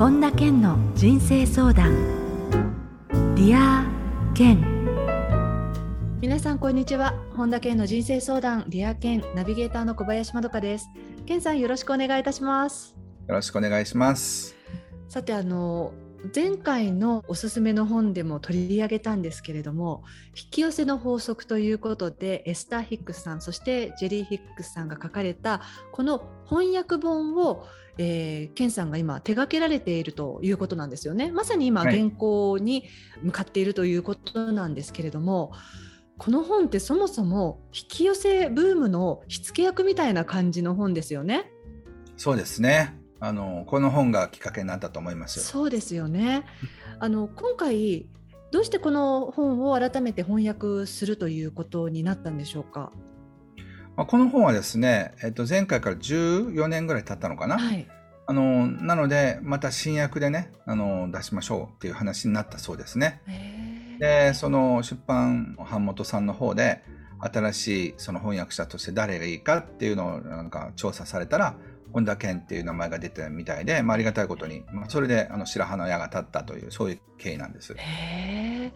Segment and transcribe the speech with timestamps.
[0.00, 1.92] 本田健の人生相談。
[3.34, 4.58] Dear Ken。
[6.22, 7.12] 皆さんこんにちは。
[7.36, 8.64] 本田健の人生相談。
[8.68, 9.22] Dear Ken。
[9.34, 10.88] ナビゲーターの小林まどかです。
[11.26, 12.96] 健さんよろしくお願いいたします。
[13.28, 14.56] よろしくお願いします。
[15.06, 15.92] さてあの
[16.34, 25.62] 前回のおすすめの本でも取り上げたんですけれども引き寄せの法則ということでエスター・ヒックスさんそしてジェリー・ヒックスさんが書かれた
[25.92, 27.64] この翻訳本を、
[28.02, 32.84] えー、ケンさんが今手掛けられているということなんですよねまさに今原稿に
[33.22, 35.60] 向かっているということなんですけれども、はい、
[36.16, 41.50] この本ってそもそも引き寄せブームの火付け役みたいな感じの本ですよね。
[42.16, 46.46] そうですねあのこの本がきっかけになったと思いますそうですよね
[47.00, 48.08] あの今回
[48.50, 52.92] どうしてこの本を改めて翻訳するということになったんでしょうか？
[53.96, 57.58] まあ、この本はですね、えっと、前回から14年ぐらい経ったのかな。
[57.58, 57.86] はい、
[58.30, 63.22] あのなのでまた新訳でねあの出しましょうっていう話になったそうですね。
[63.98, 66.84] でその出版版元さんの方で
[67.18, 71.56] 新しいその翻訳者として誰がいいかっていうのをなんか調査されたら
[71.92, 77.74] 本田健っていう名前が出てるみたいで、まあ、ありがたいことに、まあ、それであの白羽の矢が立ったというそういう経緯なんです。
[77.76, 78.72] へ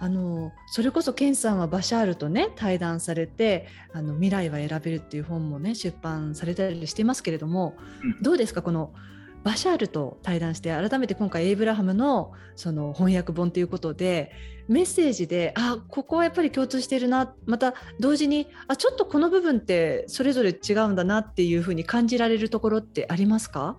[0.00, 8.92] あのそれこそ健さんはバシャールとね対談されて「あの未来は選べる」っていう本もね出版されたりしてますけれども、うん、どうですかこの
[9.44, 14.32] バシャールと対談して改めて今回エイブラハムのその翻訳本ということで
[14.68, 23.76] メッセージであここはやっぱり共通しているなまた同時にあちょっとこの部分ってそれぞれ違うんだなっていうふうに感じられるところってありますか？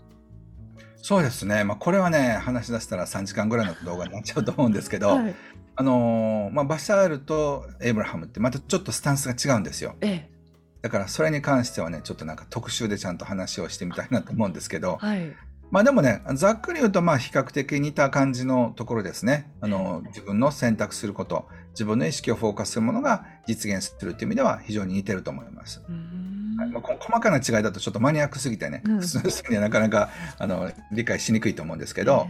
[0.97, 5.36] そうですね、まあ、これはね話し出したら3時間ぐらいの動画になっちゃうと思うんですけど、はい、
[5.75, 9.95] あのまあ、バシャールとエイブラハムってまたちょっとスタンスが違うんですよ。
[10.02, 10.36] ええ。
[10.81, 15.36] だからそれに関してはねちょっとなんか特集でちゃんと話をしてみたいなと思うんですけど、はい、
[15.71, 19.52] まあでもね、ざっくり言うと、まあ比較的似た感じのところですね。
[19.61, 25.81] あの、自分の選択すること、自分の意識をフォーカスするものが実現するという意味では非常に似てると思います。
[26.58, 32.27] はいまあ、細かな違いだとちょっとマニアックすぎてね、うん、普通の人にはなかなかあの理解しにくいと思うんですけど、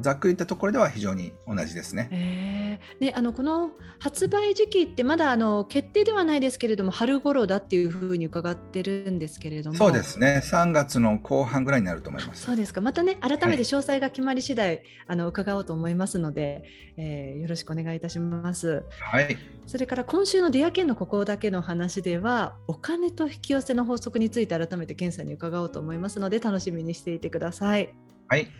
[0.00, 2.08] ざっくり言ったところでは非常に同じですね。
[2.12, 9.76] えー、であのこの発売時期ってまだあの決定ではないですけれども春頃だっていうふうに伺ってるんですけれども。
[9.76, 10.42] そうですね。
[10.44, 12.42] 3月の後半ぐらいになると思います。
[12.42, 12.80] そうですか。
[12.80, 16.64] またね改めて詳細が決まり次第、はい、あの伺おうと思いますので、
[16.96, 18.84] えー、よろしくお願いいたします。
[19.00, 19.36] はい。
[19.66, 27.94] それから今週のディアケンのここだけの話ではお金と引き寄せの法則について改めて検査に伺おうと思いますので楽しみにしていてください。
[28.28, 28.50] はい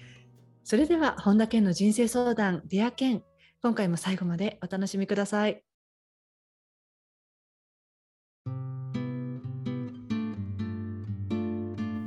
[0.63, 3.23] それでは本田健の人生相談 Dear Ken。
[3.63, 5.63] 今回も最後までお楽しみください。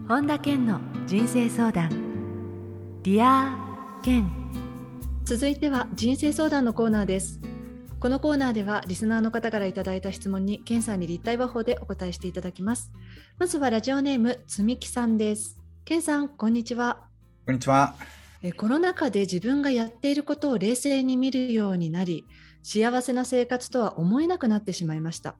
[0.08, 1.90] 本田健の人生相談。
[3.04, 4.30] Dear Ken。
[5.26, 7.40] 続いては人生相談のコーナーです。
[8.00, 12.92] このコーナーではリスナーの方からいただいた質問に健さんに立体話法でお答えしていただきます。
[13.40, 15.58] まずはラジオネームつみきさんです。
[15.86, 17.08] 健さんこんにちは。
[17.46, 17.96] こんにちは
[18.52, 22.26] コロナ禍で自分がやっていることを冷静に見るようになり
[22.62, 25.36] 幸せな生活とは思えなくなってしまいました。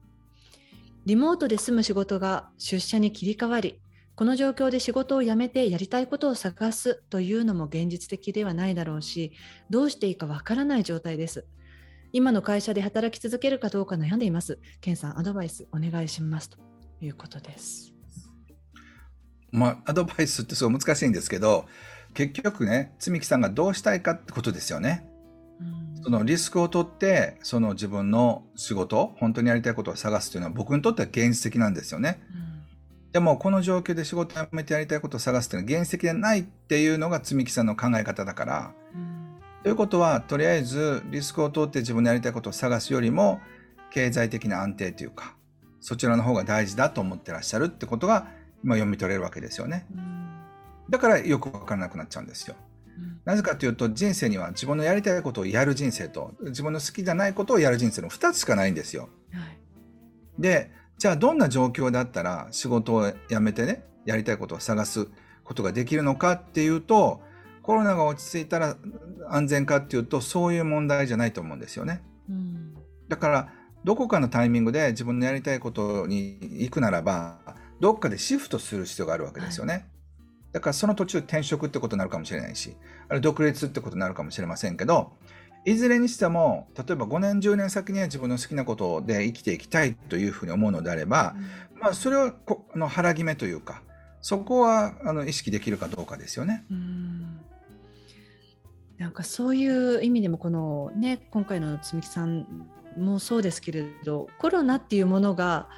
[1.04, 3.78] リモートで済む仕事が出社に切り替わり
[4.14, 9.32] この状況で仕事を辞めてやりたいことを探すというのも現実的ではないだろうし
[9.68, 11.46] どうしていいかわからない状態です。
[12.12, 14.60] 今の会社で働き続けるかどうか悩んでいます。
[14.80, 16.58] ケンさんアドバイスお願いしますと
[17.00, 17.92] いうことです。
[19.50, 21.66] まあアドバイスってすごい難しいんですけど
[22.14, 25.06] 結局ね積木さんがどうしたいかってことですよね。
[26.02, 32.20] そのリスクを取ってその自分の仕事本当にやりたいことを探すというのは僕にとっては現実的なんですよね。
[32.30, 38.74] うん、でもこの状況で仕事を辞めてやりたいことを探すというのは現実的ではないっていうのが積木さんの考え方だから。
[38.94, 43.40] うん、ということはとりあえずリスクを取って自分のやりたいことを探すよりも
[43.90, 45.36] 経済的な安定というか
[45.80, 48.28] そちらの方が大事だと思ってらっしゃるってことが
[48.62, 49.86] 今読み取れるわけですよね。
[49.96, 50.13] うん
[50.88, 52.56] だからよく分からなくなっちゃうんですよ。
[53.24, 59.08] なぜかというと人生には自分のやりたいことをやる人生と自分の好きじゃないことをやる人生の2つしかないんですよ。
[59.32, 59.58] はい、
[60.38, 65.08] でじゃあどんな状況だったら仕事を辞めてねやりたいことを探す
[65.42, 67.20] ことができるのかっていうと
[67.62, 68.76] コロナが落ち着いたら
[69.28, 72.02] 安全かっていうとそういう問題じゃないと思うんですよね。
[72.28, 72.74] うん、
[73.08, 73.52] だから
[73.84, 77.38] どこかのタイミングで自分のやりたいことに行くならば
[77.80, 79.72] どっかでシフトする必要があるわけですよね。
[79.72, 79.93] はい
[80.54, 82.76] だからその途中転職ってことになるかもしれないし、
[83.08, 85.10] あれ独立ってことになるかもしれませんけど、
[85.64, 91.34] いずれにしても、例えば5年、10年先には自分の好きなことで生きていきたいというふうに思うのであれば、
[91.74, 93.82] うん、まあそれはこの腹決めというか、
[94.20, 96.64] そこはあの意識できるかどうかですよね。
[98.96, 102.46] なんかそういう意味でもこのね今回の積木さん
[102.96, 105.68] もそうですけれどコロナっていうものが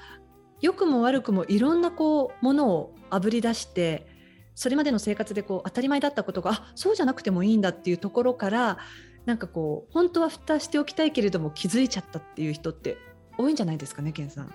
[0.61, 4.16] 良くも悪くもいろんなこうものをあぶり出して
[4.57, 8.79] それまでの生活でこう当たり前だったことがあそうじゃなくてもいいんだっていうところから
[9.27, 12.97] なんかこう本当は蓋しておきたいけれども気づいちゃったっていう人って
[13.37, 14.55] 多いんじゃないですかね健さん。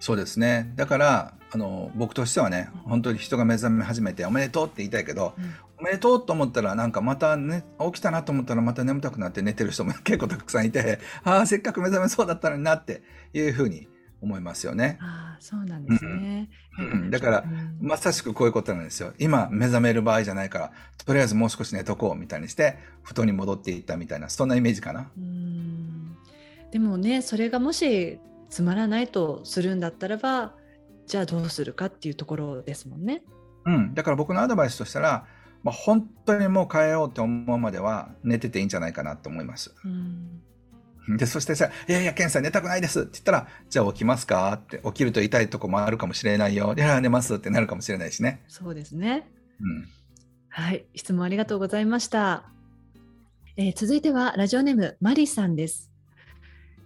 [0.00, 0.72] そうですね。
[0.76, 13.02] だからあの僕としてはね本当に人が目覚め始めておめでとうって言いたいけど、うん、おめでとうと思ったらなんかまた、ね、起きたなと思ったらまた眠たくなって寝てる人も結構たくさんいてああせっかく目覚めそうだったのになって
[13.34, 13.88] いうふうに
[14.20, 14.98] 思いますよね。
[15.00, 19.12] あそうなんですね、うん、だから、うん、まさしくこういうことなんですよ。
[19.18, 20.72] 今目覚める場合じゃないから
[21.04, 25.10] とりあえずもう少し寝とこうみたいにして布団に戻っていったみたいなそんなイメージかな。
[25.16, 26.16] うん
[26.70, 28.18] でもねそれがもし
[28.50, 30.54] つまらないとするんだったらば
[31.06, 33.22] じゃあどうするかっていうところですもんね。
[33.64, 35.26] うん、だから僕のアドバイスとしたら、
[35.62, 39.74] まあ、本当にもう変えようって思うまでは寝てていいんじゃないかなと思います。
[39.84, 40.42] うん
[41.16, 44.52] で、そしてさ、いやいや、ケンさん寝たくないですって言ったら、じゃあ起きますか？
[44.52, 46.74] って、起きると痛いとこもあるかもしれないよ。
[46.76, 48.42] いや、寝ますってなるかもしれないしね。
[48.48, 49.28] そうですね。
[49.60, 49.88] うん。
[50.48, 52.44] はい、質問ありがとうございました。
[53.56, 55.90] えー、続いては、ラジオネーム、マリさんです。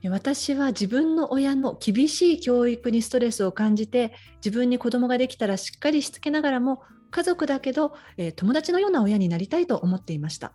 [0.04, 4.12] 私は自分の親の厳しい教育にストレスを感じて
[4.44, 6.82] 自分に子供ができたらしっかりしつけながらも
[7.12, 10.54] 家族だけど、えー、友達のような親になりたいと思っていました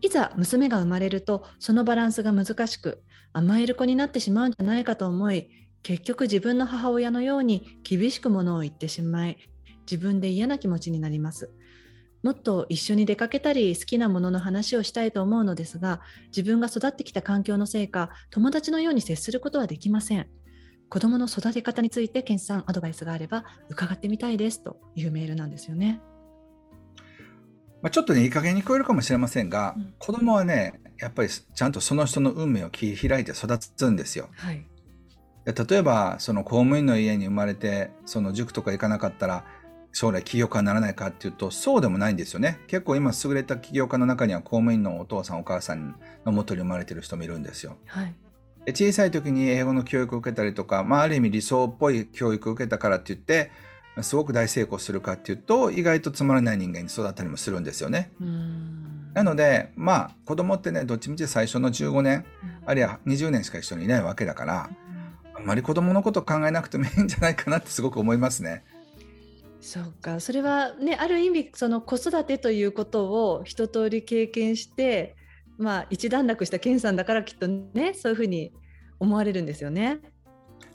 [0.00, 3.02] いざ娘が生まれるとそのバランスが難しく
[3.32, 5.48] 甘える子になってしまうんじゃないかと思い
[5.82, 9.38] 結局自分の母親のように厳しくものを言ってしまい
[9.90, 11.50] 自分で嫌な気持ちになります
[12.22, 20.26] もっと一緒に出かけたり好きなものの話をしたいと思うのですが自分が育ってきた環境のせいか友達のように接することはできません
[20.88, 26.00] 子供の育て方についてケンさんアドバイスがあれば伺ってみたいですというメールなんですよね。
[27.82, 34.28] まあ、ちょっとねいい加減に聞こえるかもしれませんが、うん、子供はねやっぱりちゃんとその人の運命を切り開いて育つんですよ。
[34.36, 34.64] はい、
[35.46, 39.44] 例えばその公務員の家に生まれてその塾とか行かなかったら
[39.92, 47.76] 将来起業家にならないかっていうとそうでもないんですよね結構今優れた起業家の中には公務員のお父さんお母さんのもとに生まれてる人もいるんですよ。
[47.86, 48.14] はい、
[48.68, 53.50] 小さい時に英語の教育を受けたりとか、まあ、ある意味理想っぽい教育を受けたからって言って
[54.02, 58.12] すごく大成功するかっていうと意外とつまらない人間に育ったりもするんですよね。
[59.14, 62.24] なのでまあ子供ってねどっちみち最初の15年、
[62.66, 64.70] あるいは20年しか一緒にいないわけだから、
[65.34, 68.64] あんまり子供のこと考えなくてもいいんじゃないかなってすごく思いますね。
[69.60, 75.16] そうかそれはねある意味その子育てということを一通り経験して
[75.58, 78.52] まあ一段落した健さんだからきっとねそういうふうに
[79.00, 79.98] 思われるんですよね。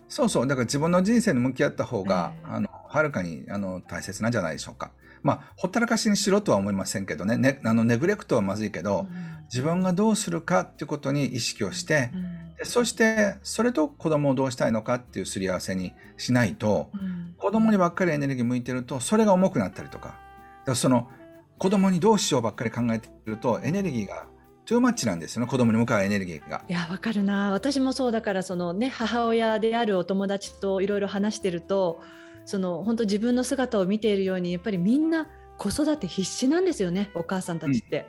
[0.09, 4.91] そうそうだから自分の人生に向き合った方が、えー、あのはるかにあの大切なんじゃないでしょうか。
[5.23, 7.37] まあほったらかしにしろとは思いませんけどね。
[7.37, 9.07] ねあのネグレクトはまずいけど、うん、
[9.45, 12.11] 自分がどうするかっていうことに意識をして、
[12.59, 20.19] うん、そしてそれと子供をどうしたいのかっていうすり合わせにしないと、うん、子供にばっかりエネルギー向いてるとそれが重くなったりとか。
[20.65, 21.09] だその
[21.57, 24.27] 子供にどうしようばっかり考えてるとエネルギーが
[24.65, 25.47] トゥーマッチなんですよね。
[25.47, 26.63] 子供に向かうエネルギーが。
[26.69, 27.51] いやわかるな。
[27.51, 32.01] 私もそうだからそのね母親であるお友達といろいろ話してると
[32.45, 38.05] その本当自分の姿を見ているようにやっぱりみんな子育て必死なんですよねお母さんたちって。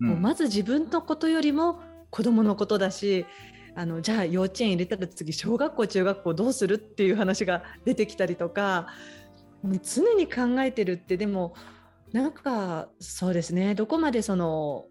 [0.00, 1.80] うん、もうまず自分のことよりも
[2.10, 3.26] 子供のことだし
[3.74, 8.88] あのじゃあ幼稚園入れたら次小学校中学校どうするっていう話が出てきたりとか
[9.82, 11.54] 常に考えてるってでも
[12.12, 14.86] なんかそうですねどこまでその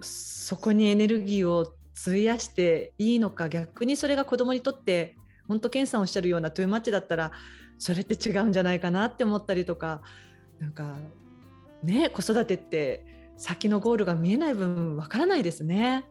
[0.00, 1.72] そこにエネルギーを
[2.06, 5.16] 費やしていいのか逆にそれが子供にとって
[5.46, 7.32] 本当健さんおっしゃるようなトゥーマッチだったら
[7.78, 10.02] それって違うんじゃないかなって思ったりとか
[10.58, 10.96] なんか
[11.82, 13.04] ね子育てって
[13.36, 16.04] 先のゴールが見えない分わからないですね。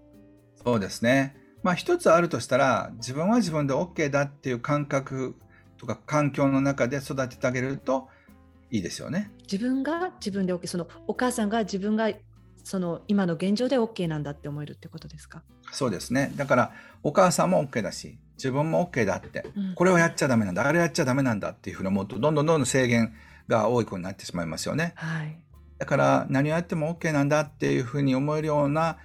[0.64, 1.36] そうですね。
[1.64, 5.36] まあ一つあるとしたら自分は自分で OK だっていう感覚
[5.78, 8.08] とか環境の中で育ててあげると
[8.72, 9.32] いいですよね。
[9.52, 12.12] 自分が自分で OK そのお母さんが自分が
[12.64, 15.44] その今の現状で OK なんだって思えるってことですか？
[15.72, 16.72] そうですねだから
[17.04, 20.66] お母さんも OK だし自分も OK だって、うん、これをやっちゃダメなんだ。
[20.66, 23.14] あれやっちゃダメなんだっていうふうに思うとどんどんどんどん制限
[23.48, 25.38] が多い子になってしまいますよね、はい、
[25.78, 28.98] だから何をやっても OK なんだっていうふうに思えるような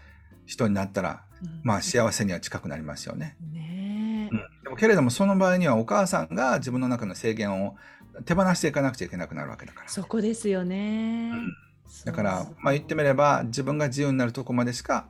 [0.46, 3.36] 人になったら、うん、まあ幸せには近くなりますよね。
[3.52, 7.76] ねうん、でもけれどもその場合にはお母さんが自分の中の制限を
[8.24, 9.88] 手放していかなくちゃいけなくなるわけだから。
[9.88, 11.30] そこですよね。
[11.32, 11.56] うん。
[12.04, 15.06] だから、まあ、言ってみれば自分が自由になるとこまでしか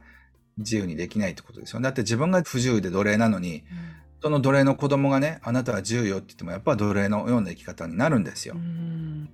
[0.59, 3.62] 自由にできないってことですよだって自分が不自由で奴隷なのに、うん、
[4.23, 9.29] その奴隷の子供がねあなたは自由よって言ってもやっぱ奴隷のような生き方になるんですよ、うん、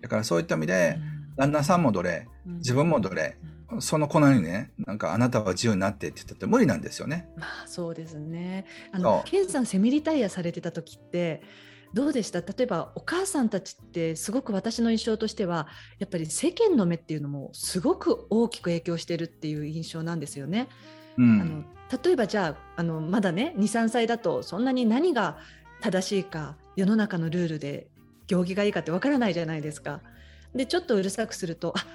[0.00, 3.36] だからそういった意味で、うん、旦那さんも奴隷自分も奴隷、
[3.80, 7.28] その子なのにね、なんかあなたは自由になってって言ったって無理なんですよね。
[7.36, 8.64] まあそうですね。
[8.92, 11.42] あのケンさんセミリタイアされてた時って
[11.92, 12.40] どうでした？
[12.40, 15.68] 例えばお母さんたちってすごく私の印象としては
[15.98, 20.68] やっぱり世間の目っていうのもすごく大きく影響してるっていう印象なんですよね。
[21.18, 21.64] うん、あの
[22.04, 25.38] 例えばじゃああのまだね23歳だとそんなに何が
[25.80, 27.88] 正しいか世の中のルールで
[28.26, 30.00] 行儀がいいかってわからないじゃないですか。
[30.54, 31.86] でちょっとうるさくするとあ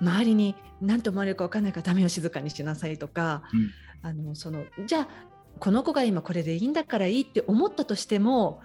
[0.00, 3.70] 周りに何と思われるか分かんないからダメよ静かにしなさいとか、うん、
[4.02, 5.08] あのそのじゃあ
[5.58, 8.60] この子が今これでいいんだからいいって思ったとしても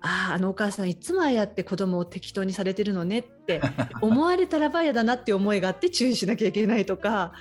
[0.00, 3.60] あああのお母さんいつもああやって子供を適当にされてるのねって
[4.00, 7.32] 思われたらば嫌だなって思いがあって注意しなきゃいけないとか。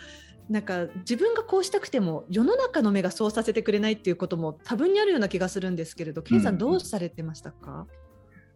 [0.49, 7.85] なんか自分がこうしたくても世の中の目がそうさせてくれないっていうことも多分にあるような気がするんですけれど、ケンさんどうされてましたか、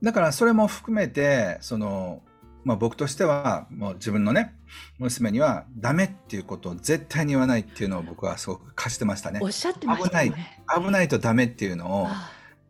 [0.02, 2.22] だからそれも含めてその
[2.64, 4.54] まあ、僕としてはもう自分のね
[5.00, 9.40] 娘にはダメっていうことを絶対に言わないっていうのを僕はすごく貸してましたね。
[9.42, 10.30] おっしゃってましたね。
[10.30, 12.08] 危ない危ないとダメっていうのを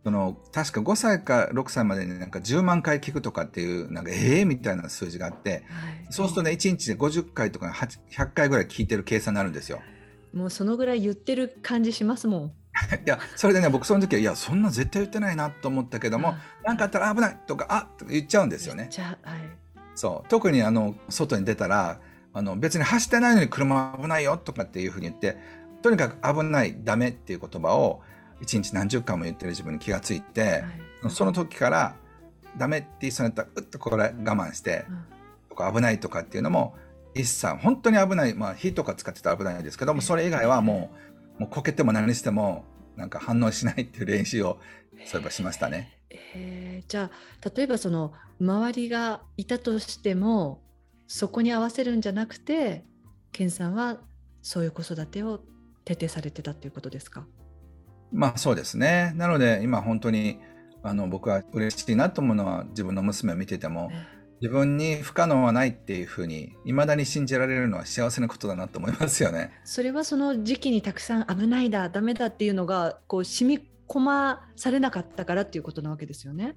[0.04, 5.62] その確か5歳か6歳までになんか10万回聞くとかっていうなんかええー、みたいな数字があって、はい、
[6.10, 9.82] そうするとね1日で50回とか100回ぐらい聞いてる計算になるんですよ。
[10.34, 12.54] もうそのぐらい言ってる感じしますもん。
[13.06, 18.90] いやそれでね僕その時はいやそんな絶対言ってないなと思ったけども何、かあったら危ないとかあとか言っちゃうんですよね。
[18.98, 19.18] はい
[19.94, 22.00] そう特にあの外に出たら
[22.34, 25.38] あの別に走ってないのに車危ないよとかっていうふうに言って
[25.82, 28.02] とにかく危ないダメっていう言葉を
[28.42, 31.96] 一日何十回も言ってる自分に気がついて、はい、その時から
[32.58, 34.86] ダメって言いそうになったらうっとこれ我慢して、
[35.74, 36.76] 危ないとかっていうのも
[37.14, 40.92] 一切本当に危ないまあ火とか使ってたら危ないですけどもそれ以外はも
[41.38, 44.60] うもうこけても何してもなんか反応しないっていう練習を
[45.06, 45.98] そういえばしましたね。
[46.10, 50.62] えー、じゃあ例えばその周りがいたとしても
[51.08, 52.86] そこに合わせるんじゃなくて
[53.32, 53.98] 健さんは
[54.42, 55.42] そういう子育てを
[55.86, 57.26] 徹底されてたっていうことですか？
[58.12, 59.14] まあそうですね。
[59.16, 60.40] なので今本当に
[60.84, 63.92] あの僕は嬉しいなと思うのは自分の娘を見てても、
[64.42, 69.52] 自分に不可能はないっていうふうにいまだに信じられるのは幸せなことだなと思いますよね。
[69.64, 76.56] それはその時期にたくさん危ないだダメだっていうのがこう染み込まされなかったからっていうことなわけですよね。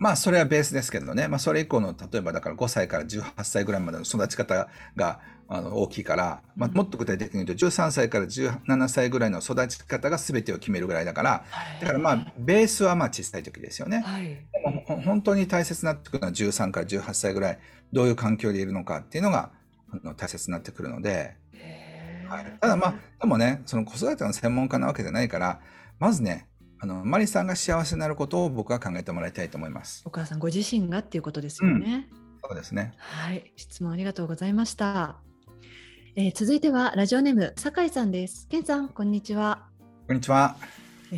[0.00, 4.66] まあそれはベースですけどね、まあ、それ以降の例えばだから5歳から18歳ぐらいまでの育ち方
[4.96, 11.44] があの大きいから、まあ、もっと具体的に言うと13歳から17歳ぐらいの育ち方が全てを決めるぐらいだから、
[11.80, 14.00] だからまあベースはまあ小さい時ですよね。
[14.00, 14.40] はい、で
[14.88, 17.58] も本当に大切になってくるのは13から18歳ぐらい
[17.92, 19.50] どういう環境でいるのかっていうのが
[20.16, 21.36] 大切になってくるので、
[22.26, 25.60] はい、ただまあでもねその子育ての専門家なわけじゃないから
[25.98, 26.46] まずね
[26.82, 30.02] あのマリさんが幸せになることを僕は考えてもらいたいと思います。
[30.06, 32.08] お母さんご自身がっていうことですよね。
[32.10, 32.94] うん、そうですね。
[32.96, 35.16] はい、質問ありがとうございました。
[36.16, 38.48] えー、続いてはラジオネーム酒井さんです。
[38.48, 39.68] 健さんこんにちは。
[40.08, 40.56] こんにちは。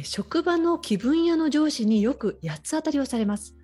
[0.03, 3.55] 職場の気分屋の上司によく八つ当たりをされます。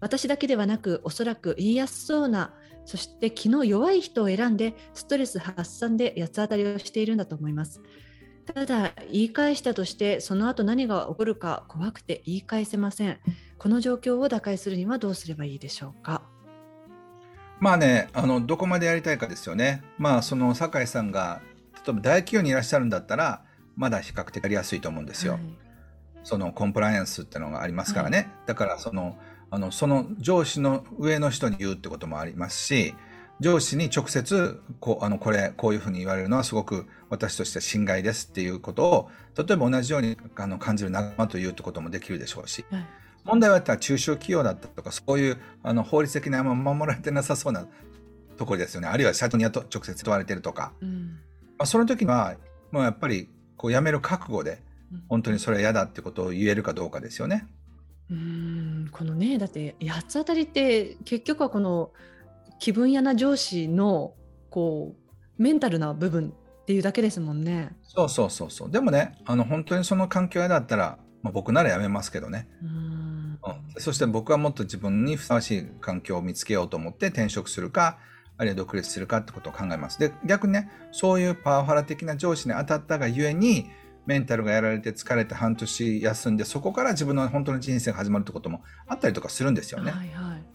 [0.00, 2.52] 私だけではなく、おそらく言いやすそうな、
[2.84, 7.80] そして気の弱い人を選んで、ストレス発散で八つ当たりをしているんだと思います。
[8.52, 13.18] ただ言い返したとしてその後何が起こるか怖くて言い返せません。
[13.58, 16.22] この状況を打開するにはどうすればいいでしょうか？
[17.60, 19.82] まあねあのどこまでやりたいかですよね。
[19.96, 21.40] まあその酒井さんが
[21.74, 23.42] 例えば大企業にいらっしゃるんだったら
[23.76, 25.42] まだ比較的やりやすいと思うんですよ、はい、
[26.22, 29.18] そのコンプライアンスってのがありますからね、はい、だからその
[29.50, 32.94] あのその上司の上の人に言うってこともありますし
[33.40, 42.86] 上司に直接こうあのこれこういうふうに言われるのはすごく私としては侵害ですっていうことを例えば同じようにあの感じる仲間というってこともできるでしょうし、はい、
[43.24, 47.66] 問題はったら中小企業だったとかそういうあの法律的にあんま守られてなさそうな
[48.36, 48.88] ところですよね。
[48.88, 51.18] あるいは社長に直接問われてるとか、うん、
[51.58, 52.36] まあ、その時は
[52.70, 54.60] もうやっぱりこう辞める覚悟で
[55.08, 57.46] 本当にそれは嫌だってことを言えるかどうかですよね。
[58.10, 58.88] うん。
[58.92, 61.90] このねだって八つ当たりって結局はこの
[62.58, 64.14] 気分屋な上司の
[64.50, 66.32] こうメンタルな部分
[66.62, 67.76] っていうだけですもんね。
[67.82, 68.70] そうそうそうそう。
[68.70, 72.48] でもね、あの本当にその環境屋だったら、まあ、僕ならやめますけどね。
[72.62, 73.38] うん、
[73.78, 77.98] そして僕はもっと自分にふさわしい環境を見つけようと思って転職するか、
[78.36, 79.98] あるいは独立するかってことを考えます。
[79.98, 83.70] で、逆にね、そういうパワハラ的な上司に当たったがゆえに、
[84.06, 89.90] メンタルがやられて疲れて半年休んで、そこから自分の本当の人生が始まるってこともあったりとかするんですよね。
[89.90, 90.53] はいはい。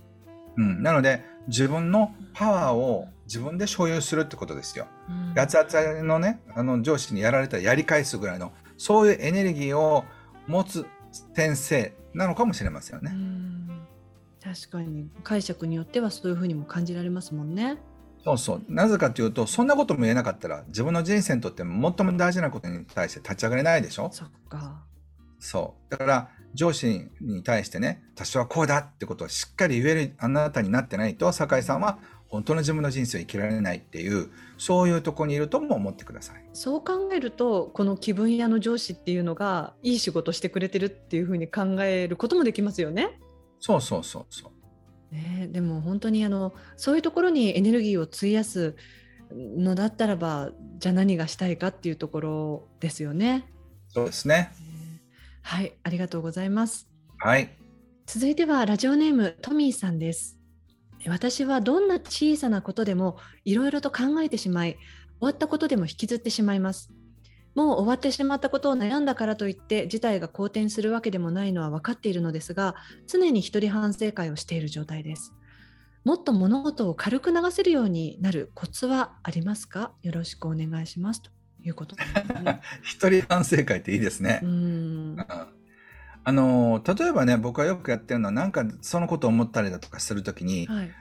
[0.57, 4.87] うん、なので自分のパワーを自分で所有するってことですよ。
[5.35, 10.05] 八つ当たりのねあの上司にやられたらやり返すぐらいのそういうエネルギーを
[10.47, 10.85] 持つ
[11.35, 13.11] 先生なのかもしれませんよね。
[14.43, 17.77] 確かに解釈によってはそういうふうにも感じられますもんね。
[18.23, 18.63] そうそう。
[18.67, 24.83] なぜかというと、そんなことも言えなかったら、自分の人生にとって最も大事なことに対して立ち上がれないでしょそっか。
[25.39, 25.91] そう。
[25.91, 36.43] だから、上司に対してね、私はこうだってことをしっかり言えるあなたになってないと、酒井さんは本当の自分の人生を生きられないっていう、そういうとこにいるとも思ってください。
[36.53, 43.19] そう考えるとこの気分屋の上司っていうのがいい仕事してくれてるっていうふうに考えることもできますよね。
[43.59, 44.51] そうそうそうそ
[45.11, 45.13] う。
[45.15, 48.75] ねでも本当にあのそういうところにエネルギーを費やす
[49.31, 53.47] のだったらばじゃあ何がしたいかっていうところですよね。
[53.87, 54.51] そうですね。
[55.49, 56.87] はいありがとうございます。
[57.17, 57.57] はい。
[58.05, 60.37] 続いてはラジオネームトミーさんです。
[61.07, 64.81] 私はどんな小さなことでもいろいろと考えてしまい終
[65.21, 66.91] わったことでも引きずってしまいます。
[67.55, 72.75] もう終わってしまったことを悩んだからといって事態が好転するわけでもないのは分かっているのですが
[73.07, 75.33] 常に一人反省会をしている状態です。
[76.03, 79.93] もっと物事を軽く流せるようになるコツはありますか？
[80.03, 81.31] よろしくお願いしますと
[81.63, 81.95] いうこと？
[81.95, 82.61] ね。
[82.81, 84.39] 一人反省会っていいですね。
[84.43, 84.45] う。
[84.47, 84.49] ん。
[84.49, 84.53] う
[85.15, 85.25] ん。
[86.23, 90.91] あの例えばね僕がよくやってるのはなんかそのことを思ったりだとかするときに、はい、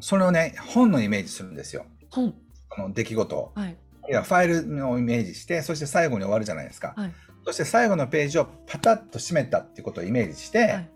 [0.00, 1.86] それをね本のイメージするんですよ。
[2.10, 2.34] 本、
[2.74, 3.52] その出来事を。
[3.54, 3.76] はい。
[4.08, 7.12] いやファイルのイメージしてそして最後に終わるじゃないですか、はい。
[7.44, 10.90] そして最後のページをパタッと閉めたっていうことをイメージして、はい。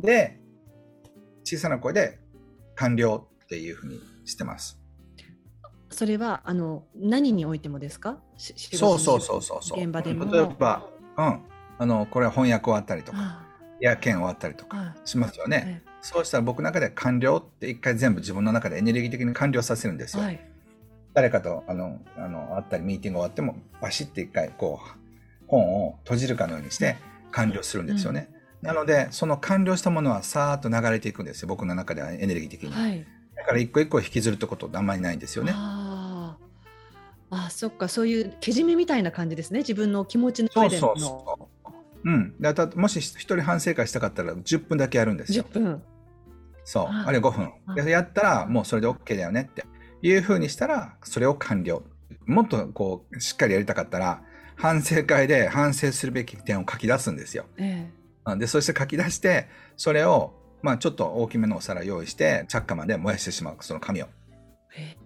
[0.00, 0.40] で
[1.44, 2.18] 小さな声で
[2.74, 4.81] 完了っていうふうにしてます
[5.92, 8.18] それはあの何においてもですか？
[8.36, 9.80] そうそうそうそうそう。
[9.80, 10.30] 現場でも。
[10.32, 11.40] 例えばうん。
[11.78, 13.46] あのこれは翻訳終わったりとかあ
[13.80, 20.22] や件終わったりとかしますよね、そうしたら僕の中で完了って一回全部自分の中でエネルギー的に完了させるんですよ。
[20.22, 20.40] はい。
[21.12, 26.98] 誰かとあのあの会ったりミーティング終わってもバシッて一回こう本を閉じるかのようにして
[27.32, 28.28] 完了するんですよね。
[28.60, 31.48] なのでその完了したものはさーっと流れていくんですよ。
[31.48, 32.72] 僕の中ではエネルギー的に。
[32.72, 33.04] はい。
[33.34, 35.52] だから一個一個引きずるってことあんまりないんですよね。
[37.32, 41.70] あそっかそういうけじめみたいな感じですね自分の気持ちのそうそう上でのそう。
[42.04, 45.60] うん、でたもし一人反省会したかったら10分だけやるんですよ10。
[45.60, 45.82] 分
[46.64, 47.30] そう、ああれ5
[47.74, 47.86] 分。
[47.90, 49.64] やったらもうそれで OK だよねって
[50.02, 51.82] いうふうにしたら、それを完了。
[52.26, 54.22] もっとこう、しっかりやりたかったら、
[54.56, 57.46] 反省会で反省するべき点を書き出すんですよ。
[57.56, 57.90] え
[58.24, 64.06] あで、そして書き出して、それを、まあちょっと大きめのお皿用意して、着火まで燃やしてしまう、その紙を。
[64.76, 64.96] え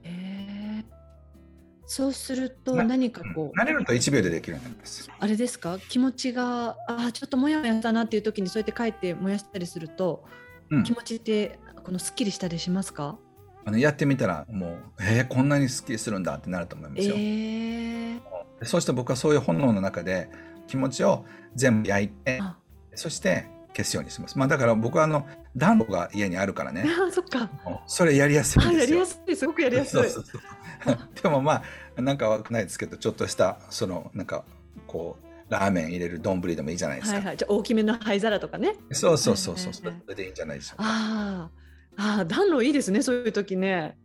[1.86, 5.08] そうするとな何かこう慣れると1秒でできるようになります。
[5.18, 5.78] あれですか？
[5.78, 10.24] 気持ちがあーちょっともやもやしたなっていう時にそうやって書いて燃やしたりすると、
[10.70, 10.84] うん。
[10.84, 13.18] 気持ちってこのすっきりしたりしますか？
[13.64, 17.14] あのやってみたら、もう、えー、こんなにスッキリするんだってなると思いますよ。
[17.16, 18.20] えー、
[18.60, 20.28] でそうして僕はそういう本能の中で
[20.66, 22.56] 気持ちを全部焼いて、あ。
[22.94, 23.46] そして
[23.76, 24.38] 消すようにします。
[24.38, 27.50] まあだから僕はあの暖炉が家にあるからね、 あーそっか。
[27.86, 28.78] それやりやすいんですよ。
[28.78, 29.36] あやりやすい。
[29.36, 30.02] すごくやりやすい。
[31.22, 31.62] でもま
[31.96, 34.44] あなんかわかんないですけどちょっとしたそのなんか
[34.86, 37.16] こうラーメン入れる丼でもいいじゃないですか。
[37.16, 37.36] はいはい。
[37.36, 38.76] じゃあ大きめの灰皿とかね。
[38.92, 40.84] そうそうそうそう、それでいいんじゃないでしょうか。
[40.86, 41.66] あー。
[41.98, 43.96] あー暖炉いいですねそういう時ね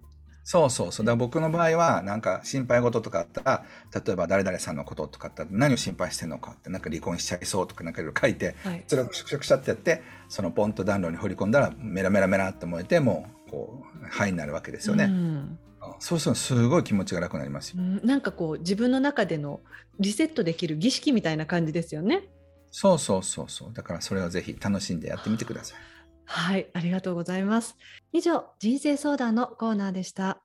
[0.44, 1.06] そうそうそう。
[1.06, 15.06] だから僕の場合はなんか心配事とかあったら例えば誰々さんのこととかあったら何を心配してるのかってなんか離婚しちゃいそうとかなんかいろいろ書いてはいそれをクシャクシャクシャってやってそのポンと暖炉に放り込んだらメラメラメラって燃えてもうこう灰になるわけですよね。
[15.06, 15.60] うん
[15.98, 17.76] そうするとすごい気持ちが楽になりますよ。
[17.80, 19.62] うんなんかこう自分の中での
[20.00, 22.24] リセットできる儀式みたいな感じですよね。
[22.72, 23.74] そうそうそうそう。
[23.74, 25.80] だからそれをぜひ楽しんでやってみてください。
[26.26, 27.78] はい、ありがとうございます。
[28.14, 30.42] 以上、人生相談のコーナーでした。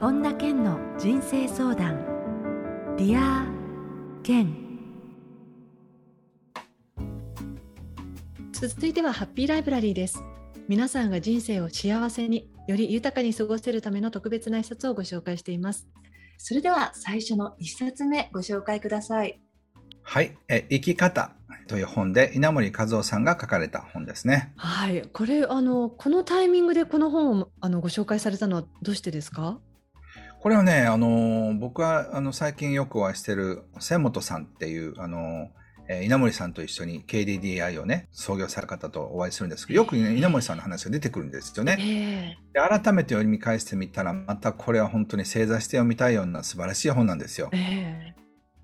[0.00, 2.96] 本田健の人生相談。
[2.96, 4.70] Dear Ken。
[8.52, 10.22] 続いてはハッピーライブラリーです。
[10.68, 15.88] 皆さんが人生を幸せにより豊かに過ごせるための特別な一冊をご紹介しています。
[16.38, 19.40] それでは最初の一冊目ご紹介ください。
[20.12, 20.36] はい。
[20.48, 21.30] え、生き方
[21.68, 24.52] という本で稲森和夫さんが書かれた本ですね。
[24.56, 29.60] はい、これあのこのタイミングでこの本をあのご紹介されたのはどうしてですか？
[30.40, 35.50] これはね、あの、僕はあの最近よくお会いしてる千本さんっていう、あの、
[35.88, 41.78] えー稲森さんと一緒に KDDI をね、創業された方とお会いするんですけど、よくね、稲森さんの話が出てくるんですよね。
[41.80, 48.14] えで改めて読み返してみたら、またこれは本当に正座して読みたいような素晴らしい本なんですよえ。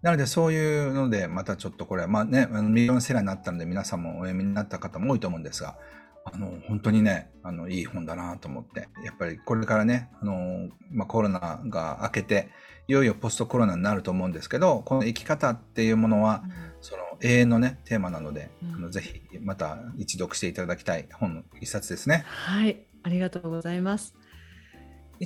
[0.06, 5.76] えなのでそういうので、またちょっとこれは、まあね、あのミリオンセラーになったので皆さんもお読みになった方も多いと思うんですが、
[6.24, 8.88] あの、本当にね、あの、いい本だなと思って。
[9.04, 12.50] やっぱりこれからね、あの、まあ、コロナが明けて、
[12.88, 22.24] いよいよポストコロナになると思うんですけど、この生き方っていうものは、うん、その永遠のね、テーマなので、うん、あのぜひまた一読していただきたい本の一冊ですね。
[22.26, 24.14] はい、ありがとうございます。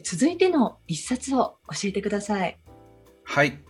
[0.02, 2.58] 続いての一冊を教えてください。
[3.24, 3.69] はい。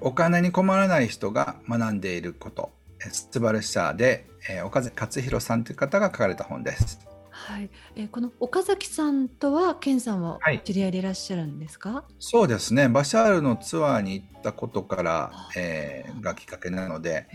[0.00, 2.70] お金に困らない人が学んでいること。
[3.10, 7.00] スバルシャーで、えー、岡崎勝弘さんという方が書かれた本です。
[7.30, 12.88] はい、えー、この岡崎さんとは健さんは知り合いでいらっしゃるんですか、はい、そうですね。
[12.88, 17.26] バシャールのツアーに行ったことから、えー、がきっかけなので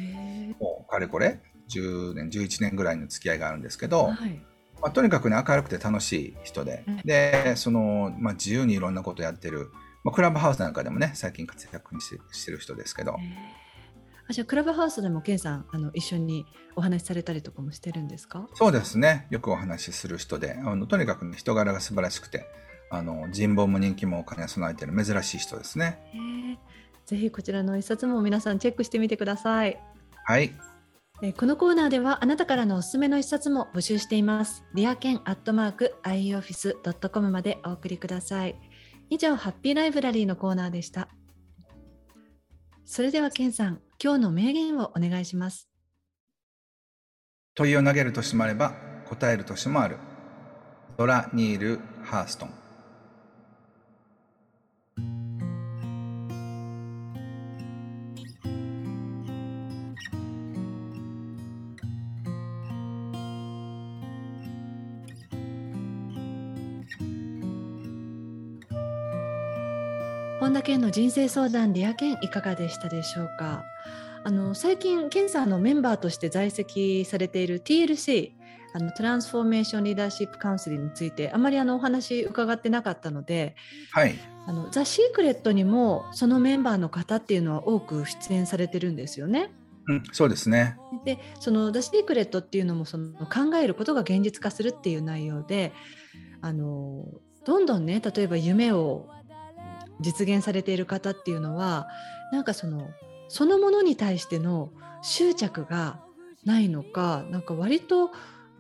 [0.60, 4.42] もうかれこれ10年11年ぐらいの付き合いがあるんですけど、はい、
[4.82, 9.72] まあ、とにかくね明るくて楽しい人で、でその、まあ、自由にいろんなことやってる、
[10.08, 12.00] まあ、クラブハウスなんかでもね最近活躍
[12.32, 13.18] してる人ですけど。
[14.30, 16.46] あじゃあクラブハウスでもケンさんあの一緒に
[16.78, 18.48] お話しされたりとかもしてるんですか？
[18.54, 22.46] そうですねよくお話しする人であのとにかく、ね、人柄が素晴らしくて
[22.90, 26.00] あの人望も人気も兼ね備えてる珍しい人ですね。
[27.06, 29.78] ぜひこちらの一冊も皆さんチェックしてみてください。
[30.26, 30.54] はい。
[31.22, 34.64] えこのコーナーではあなたからのおすすめの一冊も募集しています。
[34.74, 38.56] リアケンアットマーク ioffice.com までお送りください。
[39.10, 41.08] 以上、ハッピーライブラリーのコーナーでした。
[42.84, 45.70] それではケンさん、今日の名言をお願いします。
[47.56, 48.74] 問いを投げる年もあれば
[49.06, 49.98] 答える年もある。
[50.98, 52.67] ドラ・ニール・ハーストン。
[70.40, 73.66] 本田健の人生相談リア健いかがでしたでしょうか？
[74.24, 78.34] あの最近健さんのメンバーとして在籍されている TLC
[78.74, 83.56] あのトランスフォーメーションリーダーシップカウンセリングについてあまりあのお話伺ってなかったので、
[83.92, 84.14] はい、
[84.46, 89.50] あのザ・シークレットにもそのメンバーの方っていうのは多く出演されてるんですよね。
[89.88, 90.78] うん、そうですね。
[91.04, 95.74] でその「ザ・シークレット」っていうのもその考えることが現実化するっていう内容で
[96.42, 97.06] あの
[97.44, 99.10] どんどんね例えば夢を
[100.00, 101.88] 実現されている方っていうのは
[102.32, 102.90] なんかその
[103.30, 106.00] そのものに対しての執着が
[106.46, 108.12] ないのかなんか割と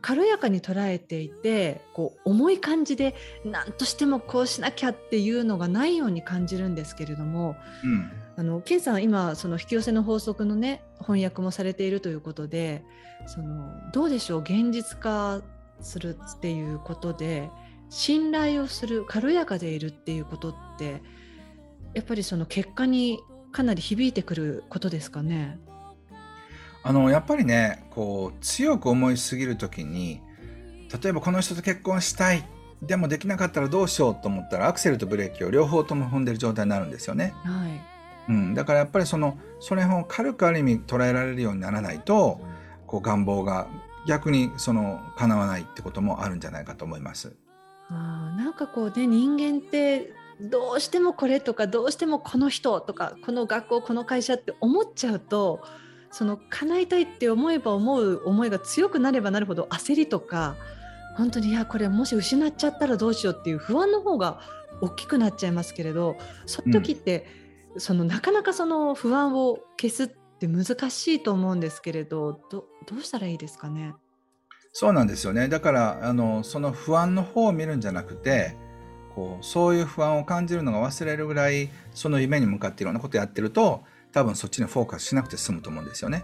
[0.02, 12.84] 軽やかに捉えていてこう重い感じで何としてもこうしなきゃっていうのがないように感じるんですけれども、うん、あのケンさん今その引き寄せの法則のね翻訳もされているということで
[13.26, 15.42] そのどうでしょう現実化
[15.82, 17.50] するっていうことで
[17.90, 21.02] 信頼をする軽やかでいるっていうことって
[21.98, 23.20] やっぱりその結果に
[23.52, 25.58] かなり響いてくることですかね？
[26.84, 30.22] あのやっぱりねこう強く思いすぎる時に
[31.02, 32.48] 例えばこの人と結婚したい
[32.84, 37.34] でもできなかったらどうしようと思ったらアクセルとブレーキを両方とも踏んでる状態になるんですよね。
[37.44, 42.40] はいうん、だからやっぱりそのそれを軽くある意味捉えられるようにならないと
[42.86, 43.68] こう願望が
[44.08, 47.36] 逆にその叶わないってこともあるんじゃないかと思います。
[47.90, 55.62] あなんかこうね人間ってどうしてもこれとかどうしてもこの人とかこの学校この会社って思っちゃうと
[56.12, 60.56] その叶えたいって思えば思う思いが強くなればなるほど焦りとか
[61.16, 64.40] 本当にいやこれもし失っちゃったらどうしようっていう不安の方が
[64.82, 67.26] 大きくなっちゃいますけれどそういう時って、
[67.74, 73.96] うん、そのなかなかその不安を消すって難しいと思うんですけれどどどうしたらいいですかね？
[74.72, 75.48] そうなんですよね。
[75.48, 78.56] だからあのその不安の方を見るんじゃなくて
[79.18, 86.24] こうそういう不安を感じるのが忘れるぐらいその夢に向かっていろんなことやってると多分そっちにフォーカスしなくて済むと思うんですよね。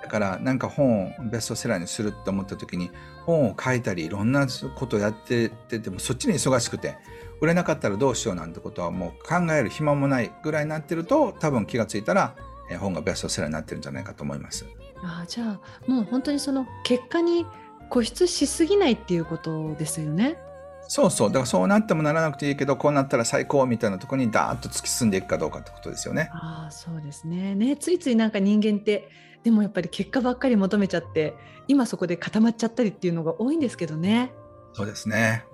[0.00, 2.92] だからなんか本をベストセラーにするって思った時に
[3.26, 6.96] 本を書いたりいろんなことやってててもそっちに忙しくて
[7.40, 12.36] 売れなかったらどうしようなんてことはもう考える暇もないぐらいになってると多分気がついたら
[12.78, 14.64] 本がベストセラーになってるんじゃないかと思います。
[15.02, 17.44] あじゃあもう本当にその結果に
[17.90, 20.38] 固執しすぎないっていうことですよね。
[20.88, 21.28] そうそう。
[21.28, 26.28] だからそうなってもならなくていいけど、こうなったら最高みたいなところにダーッと突き進んでいくかどうかってことですよね。
[26.32, 27.54] ああ、そうですね。
[27.54, 29.08] ね、ついついなんか人間って、
[29.42, 31.34] でもやっぱり結果ばっかり求めちゃって、
[31.68, 34.32] 今そこで固まっちゃったりっていうのが多いんですけどね。
[34.72, 35.44] そうですね。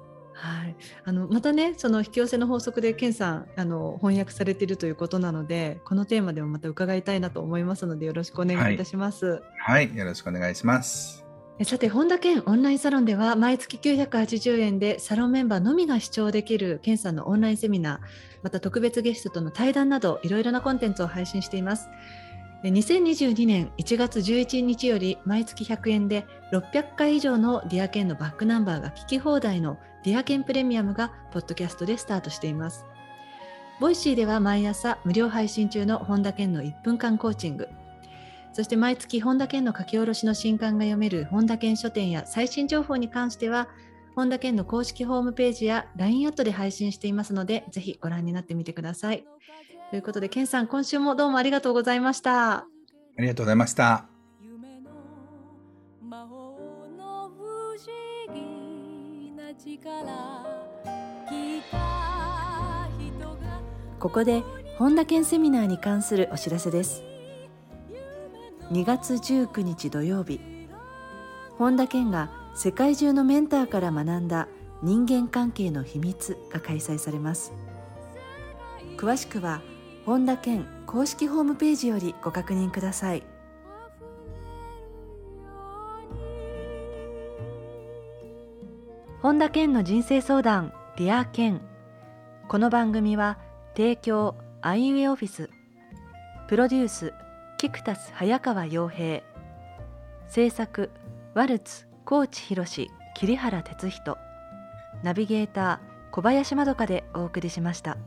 [0.40, 9.26] はい、あのまたねその引き寄せの法則で健さんあの翻訳されているということなのでこのテーマでもまた伺いたいなと思いますのでよろしくお願いいたします。
[9.26, 11.19] はい、はい、よろしくお願いします。
[11.64, 17.98] さて本田健オンラインサロンでは毎月980円でサロンメンバーのみが視聴できる健さんのオンラインセミナー
[18.42, 21.90] また特別ゲストとの対談などいろいろなコンテンツを配信しています
[22.64, 32.86] 2022年1月11日より毎月100円で600回以上のディアケンのバックナンバーが聞き放題のディアケンプレミアムがポッドキャストでスタートしています。
[33.80, 37.68] ボイシーでは毎朝無料配信中の本田健の1分間コーチング。
[38.52, 43.68] そして毎月本田健の書き下ろしの新刊が読める本田健書店や最新情報に関しては
[44.16, 49.24] 本田健の公式ホームページや LINE アットで配信していますのでぜひご覧になってみてください。
[49.90, 52.58] ということで、ケンさん、今週もどうもありがとうございました。
[52.58, 52.66] あ
[53.18, 54.06] りがとうございました。
[63.98, 64.42] ここで
[64.78, 67.09] 本田健セミナーに関するお知らせです
[68.70, 70.40] 2月19日土曜日。
[71.58, 74.46] 本田健が世界中のメンターから学んだ
[74.80, 77.52] 人間関係の秘密が開催されます。
[78.96, 79.60] 詳しくは
[80.06, 83.24] 本田健公式ホームページよりご確認ください。
[89.20, 91.60] 本田健の人生相談 Dear Ken
[92.46, 93.36] この番組は
[93.76, 95.50] 提供アイウェイオフィス。
[96.46, 97.12] プロデュース
[97.60, 99.20] キクタス早川洋平
[100.28, 100.88] 制作
[101.34, 102.64] ワルツ高知博
[103.14, 104.16] 桐原哲人
[105.02, 107.98] ナビゲーター小林まどかでお送りしました。